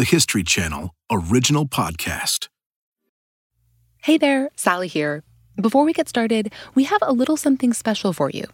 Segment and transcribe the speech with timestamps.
[0.00, 2.48] the History Channel original podcast.
[3.98, 5.22] Hey there, Sally here.
[5.60, 8.44] Before we get started, we have a little something special for you.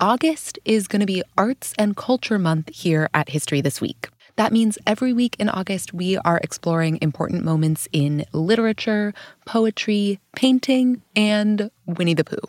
[0.00, 4.08] August is going to be Arts and Culture Month here at History This Week.
[4.36, 9.12] That means every week in August, we are exploring important moments in literature,
[9.44, 12.48] poetry, painting, and Winnie the Pooh.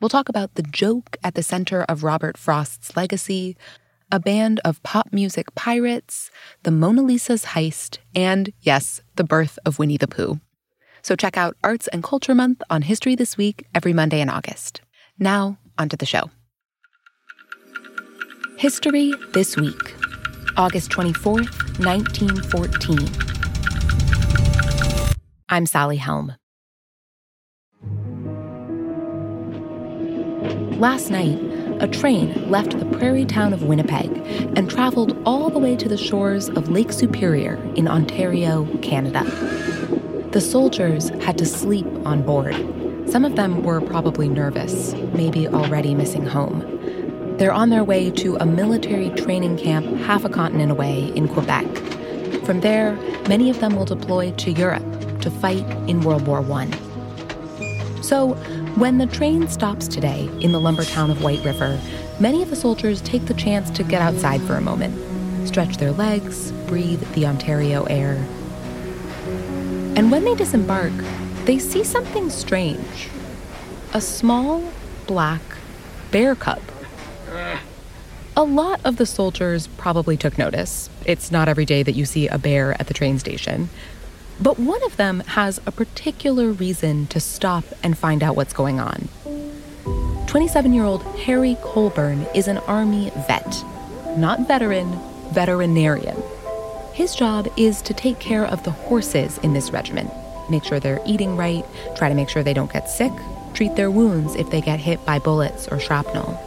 [0.00, 3.56] We'll talk about the joke at the center of Robert Frost's legacy,
[4.14, 6.30] a band of pop music pirates,
[6.62, 10.38] the Mona Lisa's heist, and yes, the birth of Winnie the Pooh.
[11.02, 14.82] So check out Arts and Culture Month on History This Week every Monday in August.
[15.18, 16.30] Now, onto the show.
[18.56, 19.96] History This Week,
[20.56, 23.08] August 24th, 1914.
[25.48, 26.36] I'm Sally Helm.
[30.78, 31.40] Last night,
[31.80, 34.10] a train left the prairie town of Winnipeg
[34.56, 39.24] and traveled all the way to the shores of Lake Superior in Ontario, Canada.
[40.30, 42.54] The soldiers had to sleep on board.
[43.08, 47.36] Some of them were probably nervous, maybe already missing home.
[47.38, 51.66] They're on their way to a military training camp half a continent away in Quebec.
[52.44, 52.94] From there,
[53.28, 56.70] many of them will deploy to Europe to fight in World War I.
[58.02, 58.34] So,
[58.76, 61.80] when the train stops today in the lumber town of White River,
[62.18, 64.98] many of the soldiers take the chance to get outside for a moment,
[65.46, 68.14] stretch their legs, breathe the Ontario air.
[69.96, 70.92] And when they disembark,
[71.44, 73.08] they see something strange
[73.92, 74.72] a small,
[75.06, 75.40] black
[76.10, 76.60] bear cub.
[78.36, 80.90] A lot of the soldiers probably took notice.
[81.04, 83.68] It's not every day that you see a bear at the train station.
[84.40, 88.80] But one of them has a particular reason to stop and find out what's going
[88.80, 89.08] on.
[90.26, 93.64] 27 year old Harry Colebourn is an Army vet,
[94.16, 94.98] not veteran,
[95.32, 96.20] veterinarian.
[96.92, 100.10] His job is to take care of the horses in this regiment,
[100.50, 101.64] make sure they're eating right,
[101.96, 103.12] try to make sure they don't get sick,
[103.52, 106.40] treat their wounds if they get hit by bullets or shrapnel.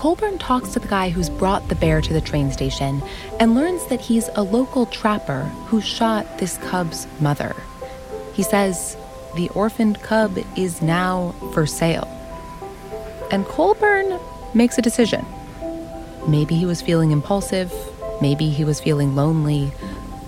[0.00, 3.02] Colebourn talks to the guy who's brought the bear to the train station
[3.38, 7.54] and learns that he's a local trapper who shot this cub's mother.
[8.32, 8.96] He says
[9.36, 12.08] the orphaned cub is now for sale.
[13.30, 14.18] And Colebourn
[14.54, 15.26] makes a decision.
[16.26, 17.70] Maybe he was feeling impulsive,
[18.22, 19.66] maybe he was feeling lonely.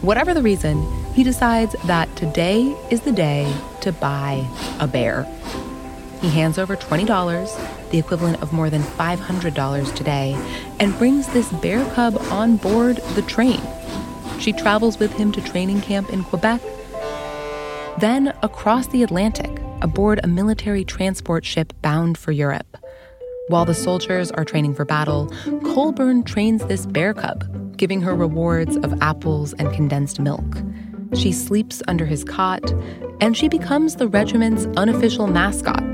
[0.03, 3.51] Whatever the reason, he decides that today is the day
[3.81, 4.47] to buy
[4.81, 5.25] a bear.
[6.21, 10.37] He hands over $20, the equivalent of more than $500 today,
[10.81, 13.61] and brings this bear cub on board the train.
[14.41, 16.61] She travels with him to training camp in Quebec,
[17.99, 22.77] then across the Atlantic aboard a military transport ship bound for Europe.
[23.49, 25.27] While the soldiers are training for battle,
[25.63, 30.63] Colebourn trains this bear cub, giving her rewards of apples and condensed milk.
[31.15, 32.73] She sleeps under his cot,
[33.21, 35.92] and she becomes the regiment's unofficial mascot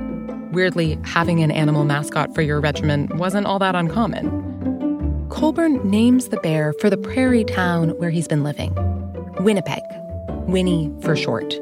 [0.53, 5.27] Weirdly, having an animal mascot for your regiment wasn't all that uncommon.
[5.29, 8.75] Colebourn names the bear for the prairie town where he's been living
[9.41, 9.83] Winnipeg,
[10.49, 11.55] Winnie for short.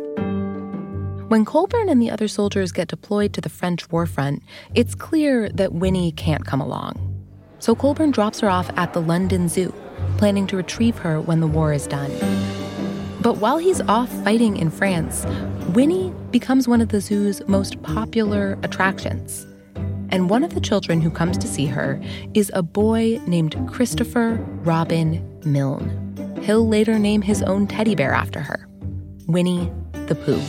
[1.28, 4.42] When Colebourn and the other soldiers get deployed to the French war front,
[4.74, 7.02] it's clear that Winnie can't come along.
[7.58, 9.74] So Colebourn drops her off at the London Zoo,
[10.18, 12.12] planning to retrieve her when the war is done.
[13.26, 15.26] But while he's off fighting in France,
[15.70, 19.44] Winnie becomes one of the zoo's most popular attractions.
[20.10, 22.00] And one of the children who comes to see her
[22.34, 26.38] is a boy named Christopher Robin Milne.
[26.44, 28.68] He'll later name his own teddy bear after her
[29.26, 29.72] Winnie
[30.06, 30.40] the Pooh.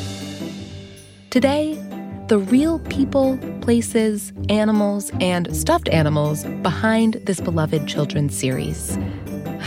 [1.32, 1.84] Today,
[2.28, 9.00] the real people, places, animals, and stuffed animals behind this beloved children's series.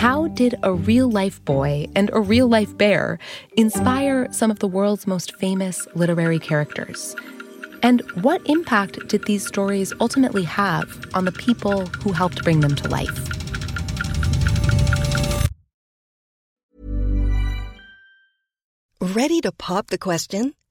[0.01, 3.19] How did a real life boy and a real life bear
[3.59, 7.15] inspire some of the world's most famous literary characters?
[7.83, 12.75] And what impact did these stories ultimately have on the people who helped bring them
[12.77, 13.29] to life?
[19.03, 20.55] Ready to pop the question?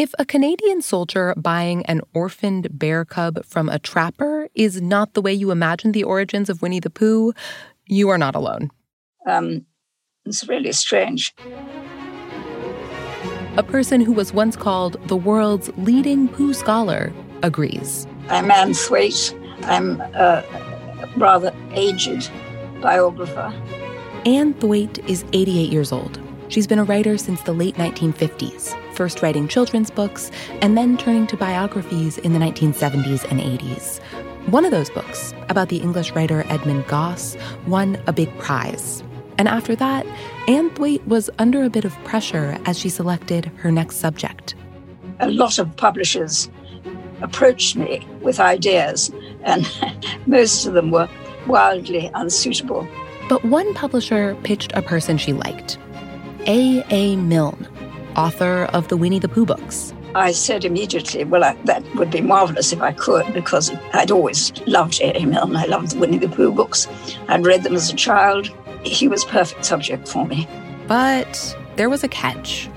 [0.00, 5.20] If a Canadian soldier buying an orphaned bear cub from a trapper is not the
[5.20, 7.34] way you imagine the origins of Winnie the Pooh,
[7.84, 8.70] you are not alone.
[9.26, 9.66] Um,
[10.24, 11.34] it's really strange.
[13.58, 17.12] A person who was once called the world's leading Pooh scholar
[17.42, 18.06] agrees.
[18.30, 19.36] I'm Anne Thwaite.
[19.64, 20.42] I'm a
[21.18, 22.30] rather aged
[22.80, 23.52] biographer.
[24.24, 26.18] Anne Thwaite is 88 years old.
[26.50, 31.28] She's been a writer since the late 1950s, first writing children's books and then turning
[31.28, 34.00] to biographies in the 1970s and 80s.
[34.50, 37.36] One of those books, about the English writer Edmund Gosse,
[37.68, 39.04] won a big prize.
[39.38, 40.04] And after that,
[40.48, 44.56] Anne Thwaite was under a bit of pressure as she selected her next subject.
[45.20, 46.50] A lot of publishers
[47.22, 49.12] approached me with ideas,
[49.44, 49.70] and
[50.26, 51.08] most of them were
[51.46, 52.88] wildly unsuitable.
[53.28, 55.78] But one publisher pitched a person she liked
[56.46, 56.84] A.
[56.90, 57.16] A.
[57.16, 57.68] Milne,
[58.16, 59.92] author of the Winnie the Pooh books.
[60.14, 64.52] I said immediately, well, I, that would be marvelous if I could, because I'd always
[64.66, 65.16] loved A.
[65.16, 65.26] A.
[65.26, 65.54] Milne.
[65.54, 66.88] I loved the Winnie the Pooh books.
[67.28, 68.50] I'd read them as a child.
[68.82, 70.48] He was perfect subject for me.
[70.88, 72.68] But there was a catch.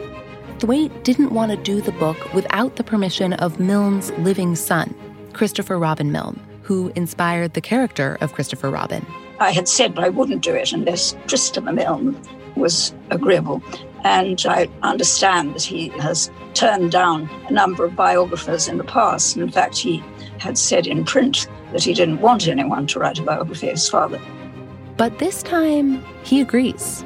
[0.60, 4.94] Thwaite didn't want to do the book without the permission of Milne's living son,
[5.33, 9.06] Christopher Robin Milne, who inspired the character of Christopher Robin.
[9.39, 12.21] I had said I wouldn't do it unless Christopher Milne
[12.55, 13.61] was agreeable.
[14.03, 19.38] And I understand that he has turned down a number of biographers in the past.
[19.38, 20.03] In fact, he
[20.39, 23.89] had said in print that he didn't want anyone to write a biography of his
[23.89, 24.19] father.
[24.97, 27.03] But this time, he agrees.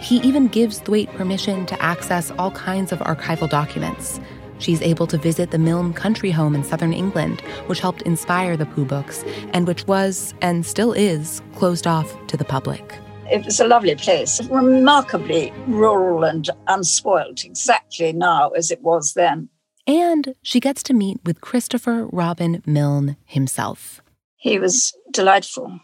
[0.00, 4.20] He even gives Thwaite permission to access all kinds of archival documents.
[4.58, 8.66] She's able to visit the Milne country home in southern England, which helped inspire the
[8.66, 12.98] Pooh books, and which was, and still is, closed off to the public.
[13.30, 19.48] It was a lovely place, remarkably rural and unspoilt, exactly now as it was then.
[19.86, 24.00] And she gets to meet with Christopher Robin Milne himself.
[24.36, 25.80] He was delightful,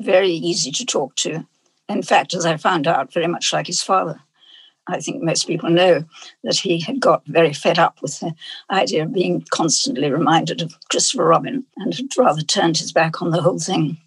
[0.00, 1.46] very easy to talk to
[1.90, 4.20] in fact, as I found out, very much like his father.
[4.86, 6.04] I think most people know
[6.44, 8.34] that he had got very fed up with the
[8.70, 13.30] idea of being constantly reminded of Christopher Robin and had rather turned his back on
[13.30, 13.98] the whole thing.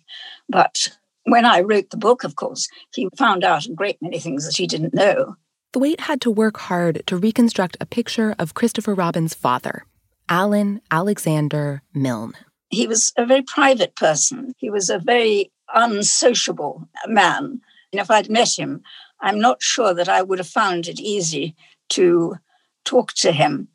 [0.49, 4.45] But when I wrote the book, of course, he found out a great many things
[4.45, 5.35] that he didn't know.
[5.73, 9.85] Thwaite had to work hard to reconstruct a picture of Christopher Robin's father,
[10.29, 12.33] Alan Alexander Milne.
[12.69, 14.53] He was a very private person.
[14.57, 17.61] He was a very unsociable man
[17.93, 18.81] and if I'd met him,
[19.21, 21.55] I'm not sure that I would have found it easy
[21.89, 22.35] to
[22.83, 23.69] talk to him.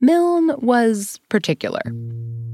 [0.00, 1.82] Milne was particular.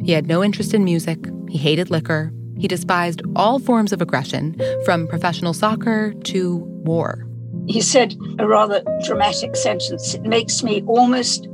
[0.02, 4.60] He had no interest in music, he hated liquor, he despised all forms of aggression,
[4.84, 7.26] from professional soccer to war.
[7.66, 11.48] He said a rather dramatic sentence It makes me almost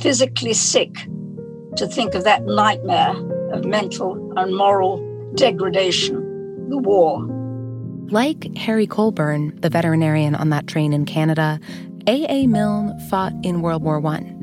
[0.00, 0.94] physically sick
[1.76, 3.14] to think of that nightmare
[3.52, 7.26] of mental and moral degradation, the war.
[8.10, 11.60] Like Harry Colebourn, the veterinarian on that train in Canada,
[12.06, 12.46] A.A.
[12.46, 14.34] Milne fought in World War I.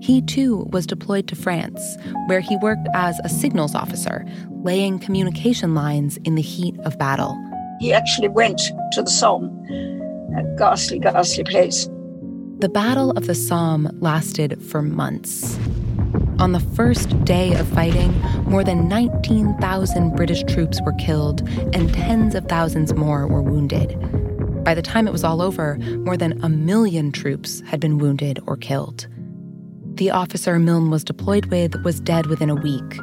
[0.00, 1.96] He too was deployed to France,
[2.26, 4.26] where he worked as a signals officer,
[4.64, 7.38] laying communication lines in the heat of battle.
[7.80, 8.60] He actually went
[8.92, 9.46] to the Somme,
[10.36, 11.88] a ghastly, ghastly place.
[12.58, 15.58] The Battle of the Somme lasted for months.
[16.38, 18.12] On the first day of fighting,
[18.44, 23.94] more than 19,000 British troops were killed and tens of thousands more were wounded.
[24.64, 28.40] By the time it was all over, more than a million troops had been wounded
[28.46, 29.06] or killed.
[29.96, 32.98] The officer Milne was deployed with was dead within a week.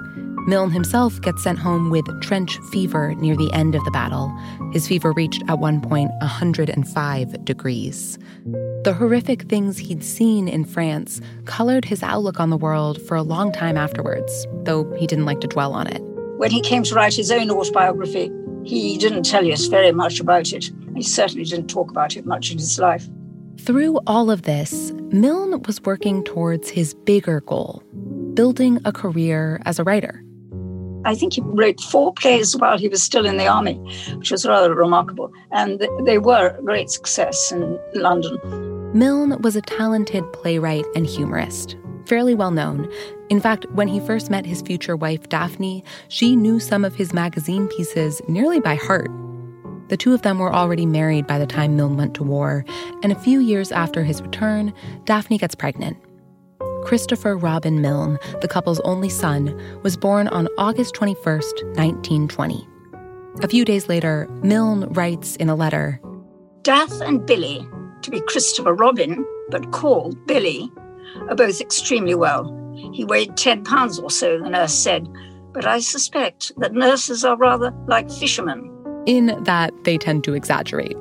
[0.48, 4.30] Milne himself gets sent home with trench fever near the end of the battle.
[4.74, 8.18] His fever reached at one point 105 degrees.
[8.84, 13.22] The horrific things he'd seen in France colored his outlook on the world for a
[13.22, 16.02] long time afterwards, though he didn't like to dwell on it.
[16.38, 18.32] When he came to write his own autobiography,
[18.64, 20.72] he didn't tell us very much about it.
[20.96, 23.08] He certainly didn't talk about it much in his life.
[23.60, 27.84] Through all of this, Milne was working towards his bigger goal
[28.34, 30.24] building a career as a writer.
[31.04, 33.76] I think he wrote four plays while he was still in the army,
[34.16, 35.32] which was rather remarkable.
[35.52, 38.38] And they were a great success in London.
[38.94, 42.92] Milne was a talented playwright and humorist, fairly well known.
[43.30, 47.14] In fact, when he first met his future wife, Daphne, she knew some of his
[47.14, 49.10] magazine pieces nearly by heart.
[49.88, 52.64] The two of them were already married by the time Milne went to war,
[53.04, 54.74] and a few years after his return,
[55.06, 55.98] Daphne gets pregnant.
[56.84, 62.68] Christopher Robin Milne, the couple's only son, was born on August 21st, 1920.
[63.42, 66.02] A few days later, Milne writes in a letter
[66.64, 67.68] Daff and Billy
[68.02, 70.72] to be Christopher Robin, but called Billy,
[71.30, 72.58] are both extremely well.
[72.94, 75.08] He weighed 10 pounds or so, the nurse said,
[75.54, 78.70] but I suspect that nurses are rather like fishermen.
[79.06, 80.98] In that they tend to exaggerate.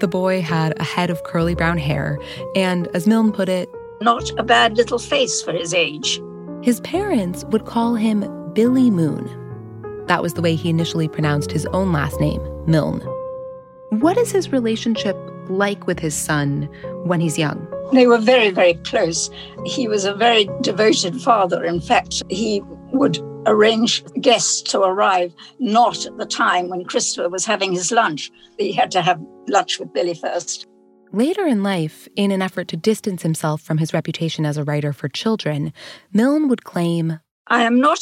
[0.00, 2.18] The boy had a head of curly brown hair,
[2.54, 3.68] and as Milne put it,
[4.00, 6.20] not a bad little face for his age.
[6.62, 9.30] His parents would call him Billy Moon.
[10.06, 13.00] That was the way he initially pronounced his own last name, Milne.
[13.90, 15.16] What is his relationship
[15.48, 16.68] like with his son
[17.04, 17.66] when he's young?
[17.92, 19.30] They were very, very close.
[19.64, 21.64] He was a very devoted father.
[21.64, 22.62] In fact, he
[22.92, 28.30] would arrange guests to arrive not at the time when Christopher was having his lunch.
[28.58, 30.66] He had to have lunch with Billy first.
[31.12, 34.92] Later in life, in an effort to distance himself from his reputation as a writer
[34.92, 35.72] for children,
[36.12, 38.00] Milne would claim I am not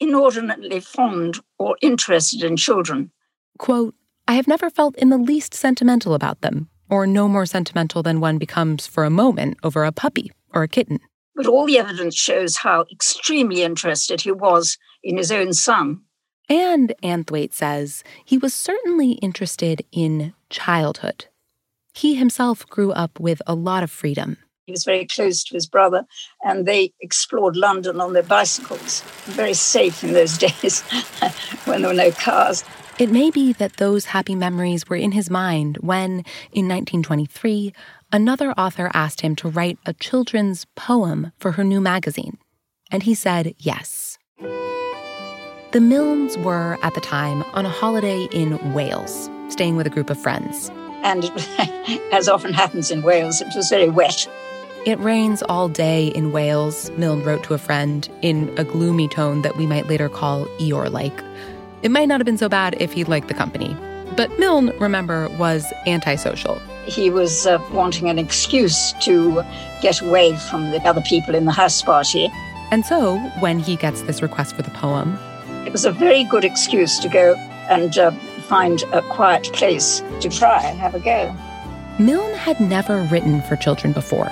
[0.00, 3.10] inordinately fond or interested in children.
[3.58, 3.94] Quote,
[4.26, 8.20] I have never felt in the least sentimental about them, or no more sentimental than
[8.20, 11.00] one becomes for a moment over a puppy or a kitten.
[11.36, 16.02] But all the evidence shows how extremely interested he was in his own son.
[16.48, 21.26] And, Anne Thwaite says, he was certainly interested in childhood.
[21.92, 24.36] He himself grew up with a lot of freedom.
[24.66, 26.04] He was very close to his brother,
[26.44, 29.00] and they explored London on their bicycles.
[29.24, 30.82] Very safe in those days
[31.64, 32.62] when there were no cars.
[32.98, 37.72] It may be that those happy memories were in his mind when, in 1923,
[38.12, 42.36] another author asked him to write a children's poem for her new magazine.
[42.90, 44.18] And he said yes.
[45.72, 50.10] The Milnes were, at the time, on a holiday in Wales, staying with a group
[50.10, 50.70] of friends.
[51.02, 51.24] And
[52.12, 54.26] as often happens in Wales, it was very wet.
[54.86, 59.42] It rains all day in Wales, Milne wrote to a friend in a gloomy tone
[59.42, 61.22] that we might later call Eeyore like.
[61.82, 63.76] It might not have been so bad if he liked the company.
[64.16, 66.58] But Milne, remember, was antisocial.
[66.86, 69.44] He was uh, wanting an excuse to
[69.82, 72.30] get away from the other people in the house party.
[72.70, 75.18] And so, when he gets this request for the poem,
[75.66, 77.34] it was a very good excuse to go
[77.68, 78.12] and uh,
[78.50, 81.32] find a quiet place to try and have a go.
[82.00, 84.28] Milne had never written for children before,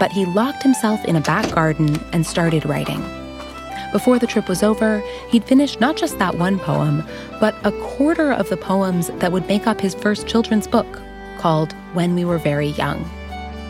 [0.00, 3.00] but he locked himself in a back garden and started writing.
[3.92, 5.00] Before the trip was over,
[5.30, 7.06] he'd finished not just that one poem,
[7.38, 11.00] but a quarter of the poems that would make up his first children's book,
[11.38, 13.08] called When We Were Very Young.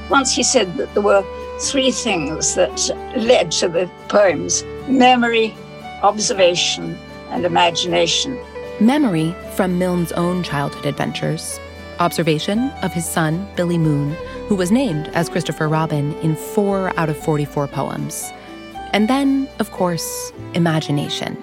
[0.09, 1.23] Once he said that there were
[1.61, 5.55] three things that led to the poems memory,
[6.03, 6.97] observation,
[7.29, 8.39] and imagination.
[8.87, 11.59] Memory from Milne's own childhood adventures,
[11.99, 14.13] observation of his son, Billy Moon,
[14.49, 18.33] who was named as Christopher Robin in four out of 44 poems
[18.93, 21.35] and then, of course, imagination.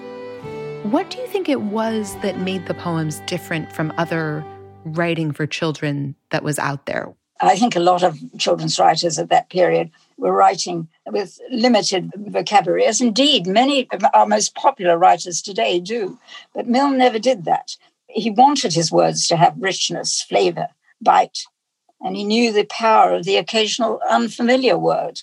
[0.90, 4.44] What do you think it was that made the poems different from other
[4.84, 7.12] writing for children that was out there?
[7.42, 12.84] I think a lot of children's writers at that period were writing with limited vocabulary,
[12.84, 16.18] as indeed many of our most popular writers today do.
[16.54, 17.76] But Milne never did that.
[18.08, 20.68] He wanted his words to have richness, flavor,
[21.00, 21.38] bite,
[22.02, 25.22] and he knew the power of the occasional unfamiliar word.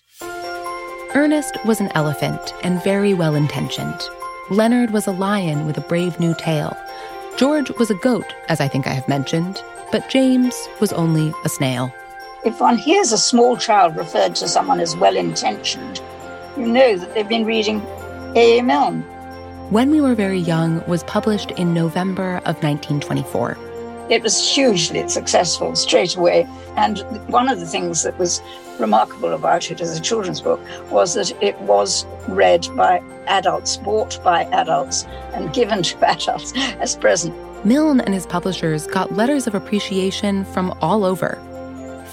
[1.13, 4.09] Ernest was an elephant and very well intentioned.
[4.49, 6.75] Leonard was a lion with a brave new tail.
[7.37, 11.49] George was a goat, as I think I have mentioned, but James was only a
[11.49, 11.93] snail.
[12.47, 16.01] If one hears a small child referred to someone as well intentioned,
[16.55, 17.81] you know that they've been reading
[18.37, 18.59] A.
[18.59, 18.63] A.
[18.63, 19.01] Milne.
[19.69, 23.57] When We Were Very Young was published in November of 1924.
[24.09, 26.47] It was hugely successful straight away.
[26.77, 28.41] And one of the things that was
[28.79, 34.23] remarkable about it as a children's book was that it was read by adults, bought
[34.23, 37.35] by adults, and given to adults as present.
[37.65, 41.43] Milne and his publishers got letters of appreciation from all over.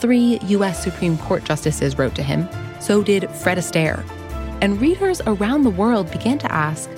[0.04, 0.82] Three U.S.
[0.82, 2.46] Supreme Court justices wrote to him,
[2.78, 4.04] so did Fred Astaire.
[4.60, 6.90] And readers around the world began to ask,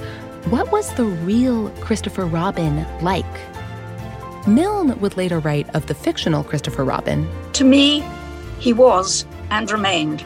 [0.46, 3.24] what was the real Christopher Robin like?
[4.48, 7.30] Milne would later write of the fictional Christopher Robin.
[7.52, 8.04] To me,
[8.58, 10.24] he was and remained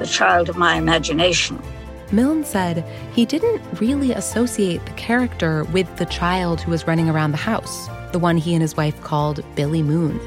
[0.00, 1.62] the child of my imagination.
[2.10, 7.30] Milne said he didn't really associate the character with the child who was running around
[7.30, 10.18] the house, the one he and his wife called Billy Moon.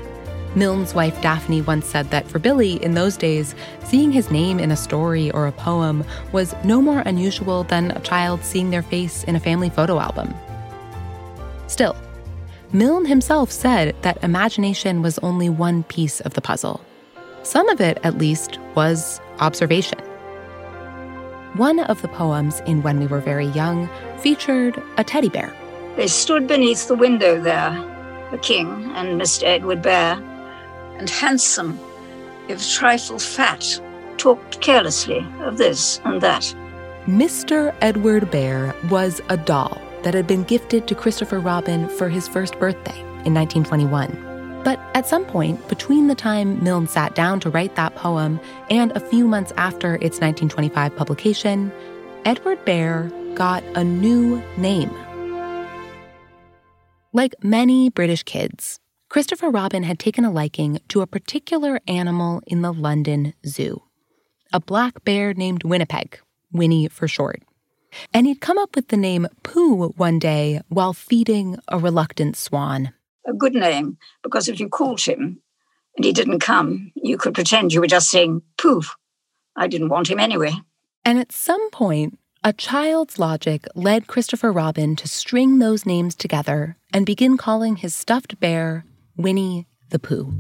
[0.56, 3.54] Milne's wife Daphne once said that for Billy, in those days,
[3.84, 8.00] seeing his name in a story or a poem was no more unusual than a
[8.00, 10.34] child seeing their face in a family photo album.
[11.68, 11.96] Still,
[12.74, 16.82] Milne himself said that imagination was only one piece of the puzzle.
[17.44, 20.00] Some of it, at least, was observation.
[21.54, 23.90] One of the poems in When We Were Very Young
[24.20, 25.56] featured a teddy bear.
[25.96, 27.72] They stood beneath the window there,
[28.32, 29.44] the king and Mr.
[29.44, 30.22] Edward Bear,
[31.00, 31.80] and handsome,
[32.48, 33.82] if a trifle fat,
[34.18, 36.54] talked carelessly of this and that.
[37.06, 37.74] Mr.
[37.82, 42.60] Edward Bear was a doll that had been gifted to Christopher Robin for his first
[42.60, 44.62] birthday in 1921.
[44.64, 48.38] But At some point, between the time Milne sat down to write that poem
[48.70, 51.72] and a few months after its 1925 publication,
[52.26, 54.92] Edward Bear got a new name.
[57.14, 58.78] Like many British kids,
[59.10, 63.82] Christopher Robin had taken a liking to a particular animal in the London Zoo
[64.52, 66.20] a black bear named Winnipeg,
[66.52, 67.44] Winnie for short.
[68.14, 72.94] And he'd come up with the name Pooh one day while feeding a reluctant swan.
[73.28, 75.42] A good name, because if you called him
[75.96, 78.82] and he didn't come, you could pretend you were just saying Pooh.
[79.56, 80.54] I didn't want him anyway.
[81.06, 86.78] And at some point, a child's logic led Christopher Robin to string those names together
[86.94, 88.86] and begin calling his stuffed bear
[89.20, 90.34] Winnie the Pooh.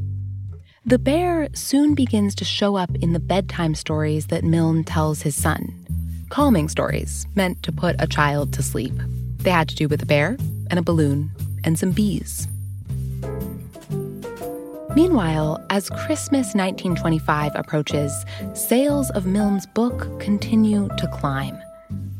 [0.85, 5.35] The bear soon begins to show up in the bedtime stories that Milne tells his
[5.35, 5.85] son.
[6.29, 8.93] Calming stories meant to put a child to sleep.
[9.39, 10.37] They had to do with a bear
[10.69, 11.29] and a balloon
[11.65, 12.47] and some bees.
[14.95, 21.59] Meanwhile, as Christmas 1925 approaches, sales of Milne's book continue to climb.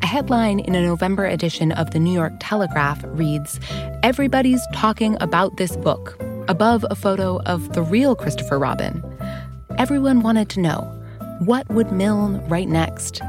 [0.02, 3.62] A headline in a November edition of the New York Telegraph reads
[4.04, 6.18] Everybody's talking about this book,
[6.50, 9.02] above a photo of the real Christopher Robin.
[9.78, 10.82] Everyone wanted to know
[11.40, 13.22] what would Milne write next?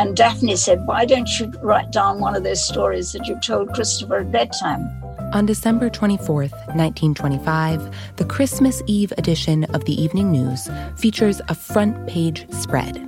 [0.00, 3.74] And Daphne said, Why don't you write down one of those stories that you told
[3.74, 4.88] Christopher at bedtime?
[5.34, 12.08] On December 24th, 1925, the Christmas Eve edition of the Evening News features a front
[12.08, 13.04] page spread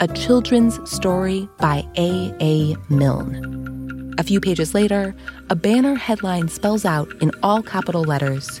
[0.00, 2.32] a children's story by A.
[2.40, 2.76] A.
[2.88, 4.14] Milne.
[4.16, 5.14] A few pages later,
[5.50, 8.60] a banner headline spells out in all capital letters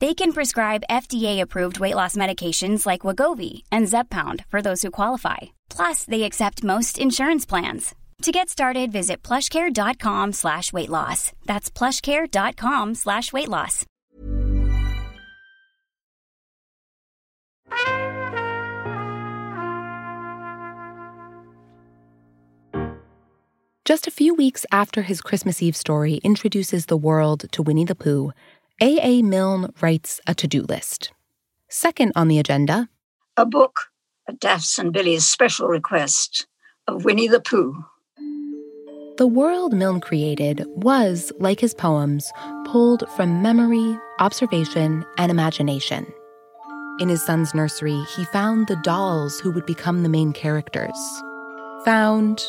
[0.00, 5.38] They can prescribe FDA-approved weight loss medications like Wegovy and Zepbound for those who qualify.
[5.68, 7.94] Plus, they accept most insurance plans.
[8.22, 11.32] To get started, visit plushcare.com slash weight loss.
[11.46, 13.86] That's plushcare.com slash weight loss.
[23.86, 27.96] Just a few weeks after his Christmas Eve story introduces the world to Winnie the
[27.96, 28.32] Pooh,
[28.80, 28.98] A.
[29.02, 29.22] A.
[29.22, 31.12] Milne writes a to do list.
[31.68, 32.88] Second on the agenda,
[33.36, 33.90] A book
[34.28, 36.46] at Daph's and Billy's special request
[36.88, 37.84] of Winnie the Pooh.
[39.18, 42.32] the world Milne created was, like his poems,
[42.64, 46.06] pulled from memory, observation, and imagination.
[47.00, 50.98] In his son's nursery, he found the dolls who would become the main characters.
[51.84, 52.42] Found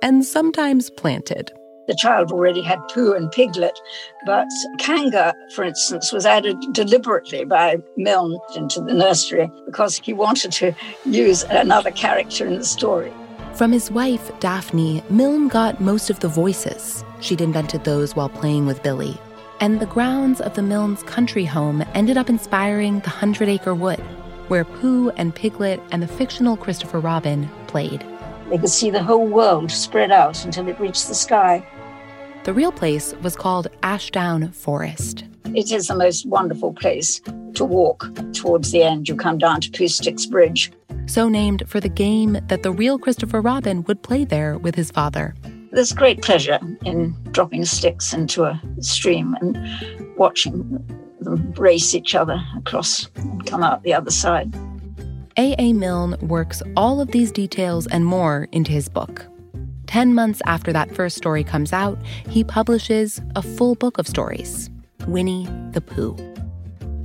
[0.00, 1.50] and sometimes planted.
[1.88, 3.78] The child already had Pooh and Piglet,
[4.24, 4.46] but
[4.78, 10.72] Kanga, for instance, was added deliberately by Milne into the nursery because he wanted to
[11.04, 13.12] use another character in the story.
[13.54, 17.04] From his wife, Daphne, Milne got most of the voices.
[17.20, 19.18] She'd invented those while playing with Billy.
[19.60, 24.00] And the grounds of the Milne's country home ended up inspiring the Hundred Acre Wood,
[24.48, 28.04] where Pooh and Piglet and the fictional Christopher Robin played.
[28.52, 31.66] They could see the whole world spread out until it reached the sky.
[32.44, 35.24] The real place was called Ashdown Forest.
[35.54, 37.22] It is the most wonderful place
[37.54, 39.08] to walk towards the end.
[39.08, 40.70] You come down to Poohsticks Bridge.
[41.06, 44.90] so named for the game that the real Christopher Robin would play there with his
[44.90, 45.34] father.
[45.70, 49.56] There's great pleasure in dropping sticks into a stream and
[50.18, 50.84] watching
[51.20, 54.54] them race each other across and come out the other side.
[55.38, 55.72] A.A.
[55.72, 59.26] Milne works all of these details and more into his book.
[59.86, 64.70] Ten months after that first story comes out, he publishes a full book of stories
[65.06, 66.16] Winnie the Pooh.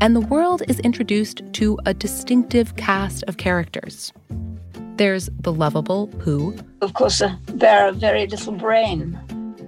[0.02, 4.14] And the world is introduced to a distinctive cast of characters.
[4.98, 9.18] There's the lovable Pooh, Of course, uh, a bear of very little brain,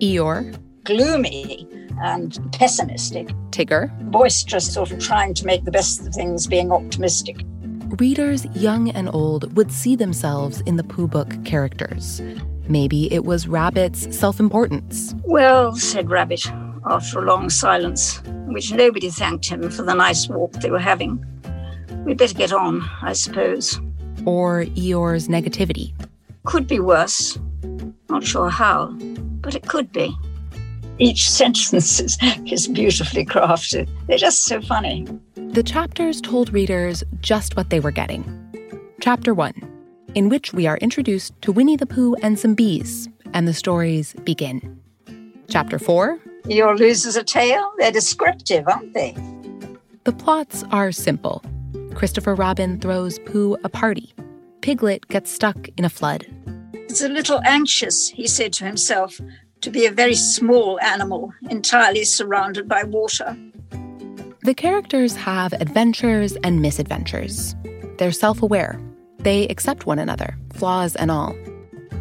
[0.02, 1.68] Eeyore, gloomy
[2.04, 7.46] and pessimistic, Tigger, boisterous, sort of trying to make the best of things, being optimistic.
[7.98, 12.22] Readers young and old would see themselves in the Pooh book characters.
[12.68, 15.16] Maybe it was Rabbit's self importance.
[15.24, 16.46] Well, said Rabbit,
[16.86, 20.80] after a long silence, in which nobody thanked him for the nice walk they were
[20.80, 21.24] having.
[22.06, 23.80] We'd better get on, I suppose.
[24.26, 25.94] Or Eeyore's negativity.
[26.46, 27.38] Could be worse.
[28.10, 28.88] Not sure how,
[29.42, 30.16] but it could be.
[31.00, 33.90] Each sentence is, is beautifully crafted.
[34.08, 35.08] They're just so funny.
[35.52, 38.24] The chapters told readers just what they were getting.
[39.02, 39.54] Chapter 1,
[40.14, 44.14] in which we are introduced to Winnie the Pooh and some bees, and the stories
[44.24, 44.80] begin.
[45.50, 47.74] Chapter 4, Eeyore losers a tail?
[47.80, 49.18] They're descriptive, aren't they?
[50.04, 51.44] The plots are simple.
[51.96, 54.14] Christopher Robin throws Pooh a party.
[54.62, 56.28] Piglet gets stuck in a flood.
[56.74, 59.20] It's a little anxious, he said to himself,
[59.62, 63.36] to be a very small animal entirely surrounded by water.
[64.42, 67.56] The characters have adventures and misadventures.
[67.98, 68.80] They're self aware.
[69.18, 71.36] They accept one another, flaws and all.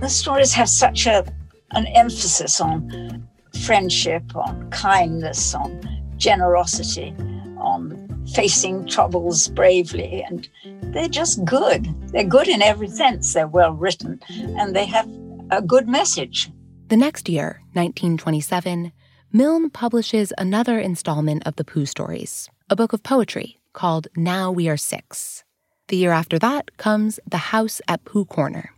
[0.01, 1.27] The stories have such a,
[1.73, 3.27] an emphasis on
[3.65, 5.83] friendship, on kindness, on
[6.17, 7.13] generosity,
[7.59, 10.23] on facing troubles bravely.
[10.23, 10.49] And
[10.95, 11.93] they're just good.
[12.13, 13.35] They're good in every sense.
[13.35, 15.11] They're well written and they have
[15.51, 16.53] a good message.
[16.87, 18.93] The next year, 1927,
[19.31, 24.71] Milne publishes another installment of the Pooh stories, a book of poetry called Now We
[24.71, 25.45] Are Six.
[25.89, 28.73] The year after that comes The House at Pooh Corner.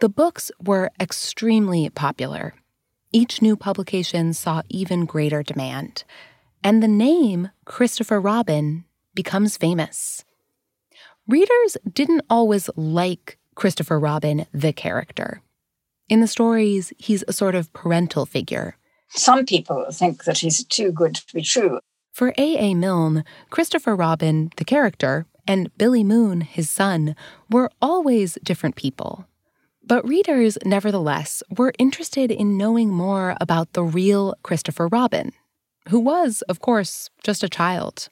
[0.00, 2.54] The books were extremely popular.
[3.12, 6.04] Each new publication saw even greater demand,
[6.64, 10.24] and the name Christopher Robin becomes famous.
[11.28, 15.42] Readers didn't always like Christopher Robin, the character.
[16.08, 18.78] In the stories, he's a sort of parental figure.
[19.14, 21.80] Some people think that he's too good to be true.
[22.12, 22.58] For A.
[22.58, 22.74] A.
[22.74, 27.16] Milne, Christopher Robin, the character, and Billy Moon, his son,
[27.50, 29.26] were always different people.
[29.84, 35.32] But readers, nevertheless, were interested in knowing more about the real Christopher Robin,
[35.88, 38.08] who was, of course, just a child.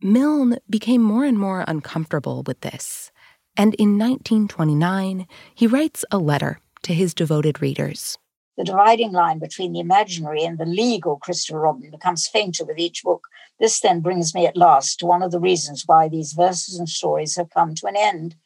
[0.00, 3.10] Milne became more and more uncomfortable with this,
[3.56, 8.18] and in 1929, he writes a letter to his devoted readers.
[8.56, 13.02] The dividing line between the imaginary and the legal Christopher Robin becomes fainter with each
[13.02, 13.26] book.
[13.58, 16.88] This then brings me at last to one of the reasons why these verses and
[16.88, 18.36] stories have come to an end.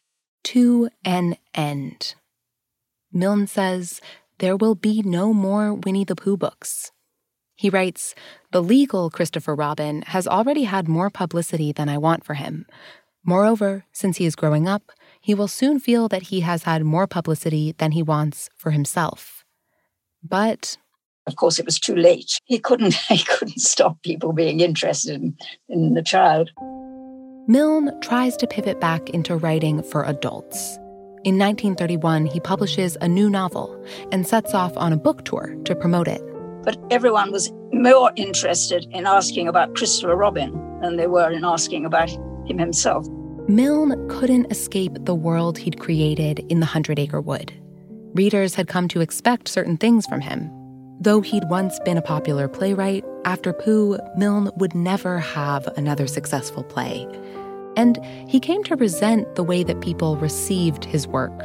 [0.45, 2.15] To an end.
[3.13, 4.01] Milne says
[4.39, 6.93] there will be no more Winnie the Pooh books.
[7.57, 8.15] He writes,
[8.53, 12.67] The legal Christopher Robin has already had more publicity than I want for him.
[13.25, 17.09] Moreover, since he is growing up, he will soon feel that he has had more
[17.09, 19.36] publicity than he wants for himself.
[20.29, 20.77] But
[21.27, 22.41] of course, it was too late.
[22.45, 22.95] He couldn't.
[23.09, 25.37] He couldn't stop people being interested in,
[25.69, 26.51] in the child.
[27.49, 30.77] Milne tries to pivot back into writing for adults.
[31.25, 35.75] In 1931, he publishes a new novel and sets off on a book tour to
[35.75, 36.23] promote it.
[36.63, 41.85] But everyone was more interested in asking about Christopher Robin than they were in asking
[41.85, 43.07] about him himself.
[43.49, 47.53] Milne couldn't escape the world he'd created in the Hundred Acre Wood.
[48.17, 50.51] Readers had come to expect certain things from him.
[50.99, 56.65] Though he'd once been a popular playwright, after Pooh, Milne would never have another successful
[56.65, 57.07] play.
[57.77, 61.39] And he came to resent the way that people received his work.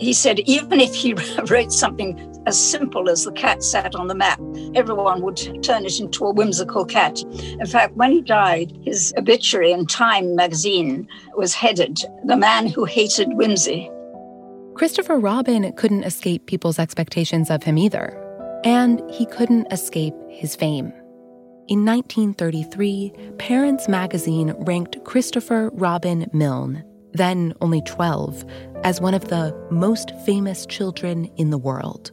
[0.00, 1.14] He said even if he
[1.48, 4.40] wrote something as simple as the cat sat on the map,
[4.74, 7.22] everyone would turn it into a whimsical cat.
[7.60, 12.84] In fact, when he died, his obituary in Time magazine was headed The Man Who
[12.84, 13.92] Hated Whimsy.
[14.76, 18.12] Christopher Robin couldn't escape people's expectations of him either,
[18.62, 20.92] and he couldn't escape his fame.
[21.66, 26.84] In 1933, Parents magazine ranked Christopher Robin Milne,
[27.14, 28.44] then only 12,
[28.84, 32.12] as one of the most famous children in the world.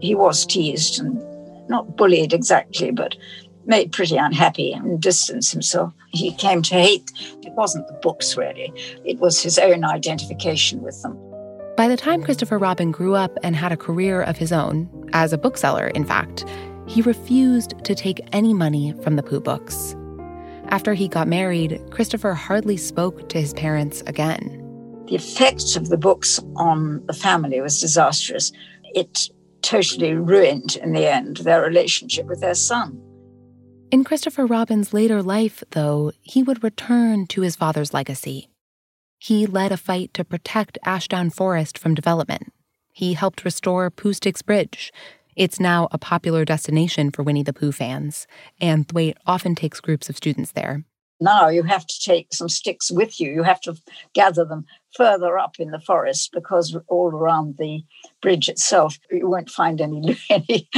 [0.00, 1.20] He was teased and
[1.68, 3.16] not bullied exactly, but
[3.70, 5.94] made pretty unhappy and distanced himself.
[6.08, 7.10] He came to hate,
[7.42, 8.70] it wasn't the books really,
[9.06, 11.16] it was his own identification with them.
[11.76, 15.32] By the time Christopher Robin grew up and had a career of his own, as
[15.32, 16.44] a bookseller, in fact,
[16.86, 19.96] he refused to take any money from the Pooh books.
[20.68, 24.56] After he got married, Christopher hardly spoke to his parents again.
[25.06, 28.52] The effect of the books on the family was disastrous.
[28.94, 29.30] It
[29.62, 33.00] totally ruined, in the end, their relationship with their son.
[33.90, 38.48] In Christopher Robin's later life, though, he would return to his father's legacy.
[39.18, 42.52] He led a fight to protect Ashdown Forest from development.
[42.92, 44.92] He helped restore Pooh Sticks Bridge.
[45.34, 48.28] It's now a popular destination for Winnie the Pooh fans,
[48.60, 50.84] and Thwaite often takes groups of students there.
[51.20, 53.32] Now you have to take some sticks with you.
[53.32, 53.74] You have to
[54.14, 57.82] gather them further up in the forest because all around the
[58.22, 60.16] bridge itself, you won't find any.
[60.30, 60.68] any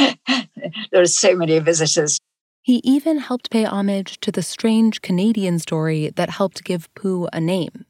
[0.90, 2.18] there are so many visitors.
[2.64, 7.40] He even helped pay homage to the strange Canadian story that helped give Pooh a
[7.40, 7.84] name.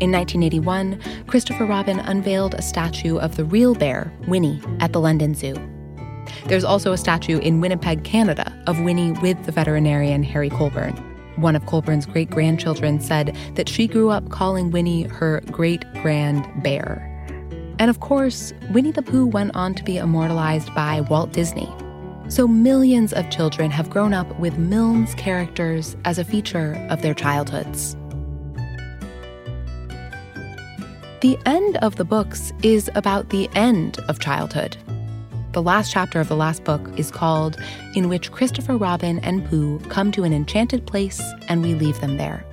[0.00, 5.34] In 1981, Christopher Robin unveiled a statue of the real bear, Winnie, at the London
[5.34, 5.56] Zoo.
[6.46, 10.96] There's also a statue in Winnipeg, Canada, of Winnie with the veterinarian Harry Colebourn.
[11.36, 16.46] One of Colebourn's great grandchildren said that she grew up calling Winnie her great grand
[16.62, 17.08] bear.
[17.80, 21.68] And of course, Winnie the Pooh went on to be immortalized by Walt Disney.
[22.32, 27.12] So millions of children have grown up with Milne's characters as a feature of their
[27.12, 27.94] childhoods.
[31.20, 34.78] The end of the books is about the end of childhood.
[35.52, 37.60] The last chapter of the last book is called
[37.94, 42.16] In which Christopher Robin and Pooh come to an enchanted place and we leave them
[42.16, 42.46] there.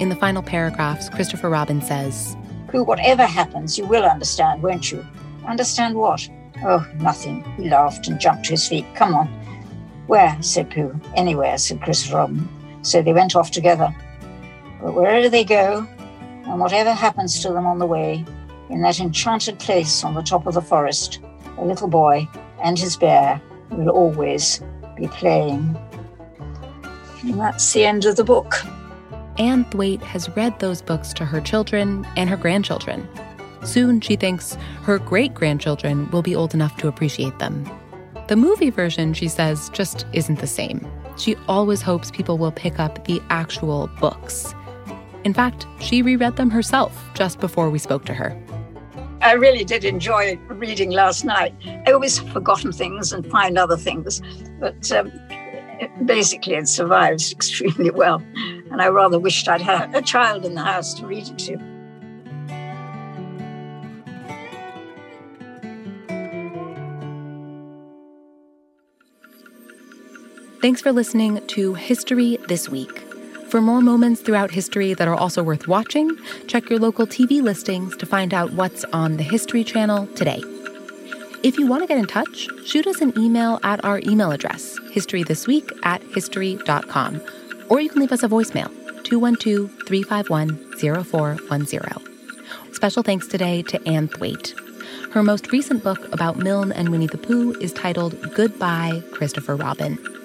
[0.00, 5.06] In the final paragraphs, Christopher Robin says, Pooh, whatever happens, you will understand, won't you?
[5.46, 6.28] Understand what?
[6.64, 7.42] Oh, nothing.
[7.56, 8.86] He laughed and jumped to his feet.
[8.94, 9.26] Come on.
[10.06, 10.36] Where?
[10.40, 10.98] said Pooh.
[11.14, 12.48] Anywhere, said Christopher Robin.
[12.82, 13.94] So they went off together.
[14.80, 15.86] But wherever they go,
[16.44, 18.24] and whatever happens to them on the way,
[18.70, 21.20] in that enchanted place on the top of the forest,
[21.58, 22.28] a little boy
[22.62, 23.40] and his bear
[23.70, 24.62] will always
[24.96, 25.76] be playing.
[27.22, 28.54] And that's the end of the book.
[29.38, 33.08] Anne Thwaite has read those books to her children and her grandchildren.
[33.66, 37.68] Soon, she thinks, her great grandchildren will be old enough to appreciate them.
[38.28, 40.86] The movie version, she says, just isn't the same.
[41.18, 44.54] She always hopes people will pick up the actual books.
[45.24, 48.40] In fact, she reread them herself just before we spoke to her.
[49.20, 51.52] I really did enjoy reading last night.
[51.86, 54.22] I always forgotten things and find other things,
[54.60, 55.10] but um,
[55.80, 58.22] it, basically it survives extremely well.
[58.70, 61.75] And I rather wished I'd had a child in the house to read it to.
[70.66, 72.98] Thanks for listening to History This Week.
[73.50, 76.10] For more moments throughout history that are also worth watching,
[76.48, 80.42] check your local TV listings to find out what's on the History Channel today.
[81.44, 84.76] If you want to get in touch, shoot us an email at our email address,
[84.90, 87.22] historythisweek at history.com,
[87.68, 88.66] or you can leave us a voicemail,
[89.04, 92.74] 212 351 0410.
[92.74, 94.52] Special thanks today to Anne Thwaite.
[95.12, 100.15] Her most recent book about Milne and Winnie the Pooh is titled Goodbye, Christopher Robin.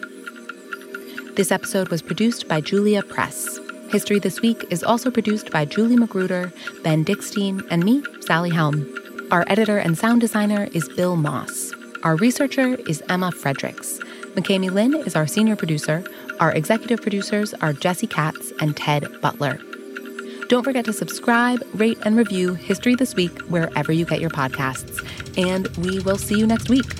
[1.36, 3.58] This episode was produced by Julia Press.
[3.90, 6.52] History This Week is also produced by Julie Magruder,
[6.84, 8.86] Ben Dickstein, and me, Sally Helm.
[9.32, 11.72] Our editor and sound designer is Bill Moss.
[12.04, 14.00] Our researcher is Emma Fredericks.
[14.36, 16.04] McKamey Lynn is our senior producer.
[16.42, 19.58] Our executive producers are Jesse Katz and Ted Butler.
[20.50, 25.00] Don't forget to subscribe, rate, and review History This Week wherever you get your podcasts.
[25.38, 26.92] And we will see you next week.